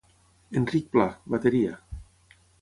Enric 0.61 0.87
Pla: 0.97 1.05
bateria. 1.35 1.77